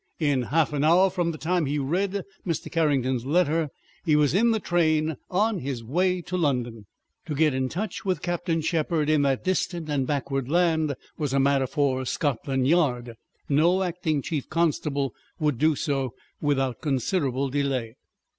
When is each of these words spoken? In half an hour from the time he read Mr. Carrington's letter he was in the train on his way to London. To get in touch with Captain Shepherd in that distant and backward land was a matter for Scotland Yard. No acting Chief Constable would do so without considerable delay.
In 0.17 0.41
half 0.49 0.73
an 0.73 0.83
hour 0.83 1.11
from 1.11 1.29
the 1.29 1.37
time 1.37 1.67
he 1.67 1.77
read 1.77 2.23
Mr. 2.43 2.71
Carrington's 2.71 3.23
letter 3.23 3.69
he 4.03 4.15
was 4.15 4.33
in 4.33 4.49
the 4.49 4.59
train 4.59 5.15
on 5.29 5.59
his 5.59 5.83
way 5.83 6.23
to 6.23 6.35
London. 6.35 6.87
To 7.27 7.35
get 7.35 7.53
in 7.53 7.69
touch 7.69 8.03
with 8.03 8.23
Captain 8.23 8.61
Shepherd 8.61 9.11
in 9.11 9.21
that 9.21 9.43
distant 9.43 9.89
and 9.89 10.07
backward 10.07 10.49
land 10.49 10.95
was 11.19 11.33
a 11.33 11.39
matter 11.39 11.67
for 11.67 12.03
Scotland 12.05 12.67
Yard. 12.67 13.13
No 13.47 13.83
acting 13.83 14.23
Chief 14.23 14.49
Constable 14.49 15.13
would 15.39 15.59
do 15.59 15.75
so 15.75 16.15
without 16.41 16.81
considerable 16.81 17.49
delay. 17.49 17.93